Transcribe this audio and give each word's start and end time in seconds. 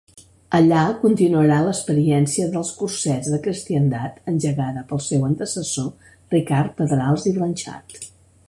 Allà 0.59 0.85
continuarà 1.01 1.59
l'experiència 1.65 2.47
dels 2.55 2.71
Cursets 2.79 3.29
de 3.33 3.41
Cristiandat 3.45 4.19
engegada 4.33 4.85
pel 4.93 5.05
seu 5.11 5.29
antecessor 5.31 6.11
Ricard 6.37 6.77
Pedrals 6.81 7.33
i 7.35 7.37
Blanxart. 7.39 8.07